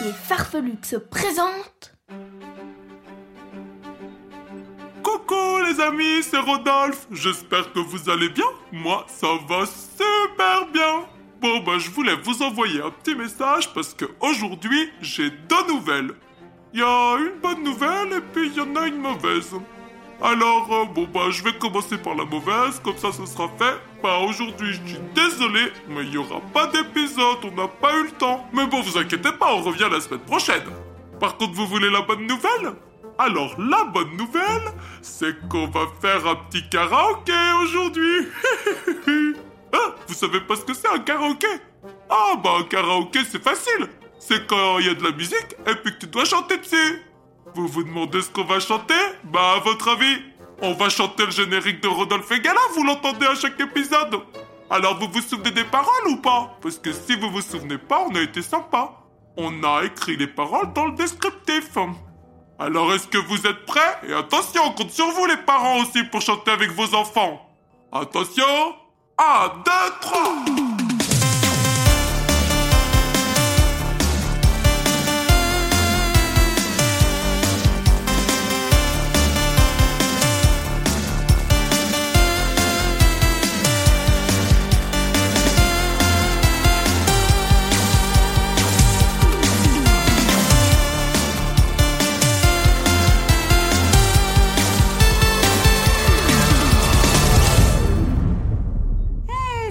[0.00, 1.94] Loustique et Farfelux se présentent
[5.02, 7.06] Coucou les amis, c'est Rodolphe.
[7.10, 8.44] J'espère que vous allez bien.
[8.72, 11.06] Moi, ça va super bien.
[11.40, 16.12] Bon, bah, je voulais vous envoyer un petit message parce que aujourd'hui, j'ai deux nouvelles.
[16.72, 19.52] Il y a une bonne nouvelle et puis il y en a une mauvaise.
[20.22, 23.74] Alors, euh, bon, bah, je vais commencer par la mauvaise, comme ça, ce sera fait.
[24.02, 28.04] Bah, aujourd'hui, je suis désolé, mais il n'y aura pas d'épisode, on n'a pas eu
[28.04, 28.46] le temps.
[28.52, 30.64] Mais bon, vous inquiétez pas, on revient la semaine prochaine.
[31.18, 32.72] Par contre, vous voulez la bonne nouvelle?
[33.18, 38.28] Alors, la bonne nouvelle, c'est qu'on va faire un petit karaoké aujourd'hui.
[39.74, 41.48] ah, vous savez pas ce que c'est un karaoké?
[42.08, 43.88] Ah, bah, un karaoké, c'est facile.
[44.18, 47.02] C'est quand il y a de la musique et puis que tu dois chanter dessus.
[47.54, 48.94] Vous vous demandez ce qu'on va chanter?
[49.24, 50.22] Bah, à votre avis,
[50.62, 54.20] on va chanter le générique de Rodolphe et Gala, vous l'entendez à chaque épisode.
[54.68, 56.56] Alors, vous vous souvenez des paroles ou pas?
[56.62, 58.92] Parce que si vous vous souvenez pas, on a été sympa.
[59.36, 61.76] On a écrit les paroles dans le descriptif.
[62.58, 63.98] Alors, est-ce que vous êtes prêts?
[64.06, 67.40] Et attention, on compte sur vous les parents aussi pour chanter avec vos enfants.
[67.92, 68.76] Attention
[69.18, 70.79] 1, 2, 3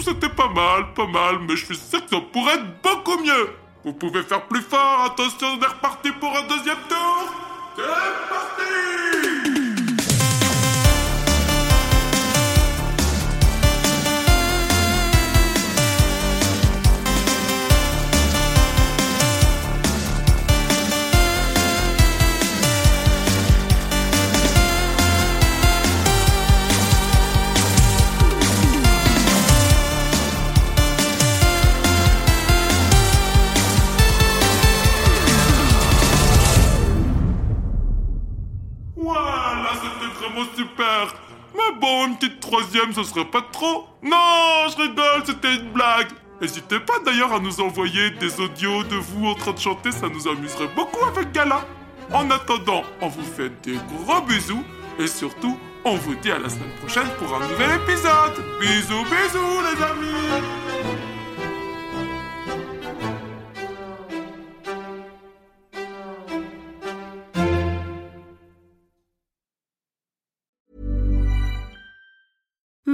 [0.00, 3.50] C'était pas mal, pas mal, mais je suis sûr que ça pourrait être beaucoup mieux.
[3.84, 7.32] Vous pouvez faire plus fort, attention, on est reparti pour un deuxième tour.
[7.76, 7.82] C'est
[8.28, 9.17] parti
[40.20, 41.14] vraiment super.
[41.54, 43.86] Mais bon, une petite troisième, ce serait pas trop.
[44.02, 46.08] Non, je rigole, c'était une blague.
[46.40, 50.08] N'hésitez pas d'ailleurs à nous envoyer des audios de vous en train de chanter, ça
[50.08, 51.64] nous amuserait beaucoup avec Gala.
[52.12, 54.62] En attendant, on vous fait des gros bisous
[54.98, 58.44] et surtout, on vous dit à la semaine prochaine pour un nouvel épisode.
[58.60, 61.07] Bisous, bisous les amis.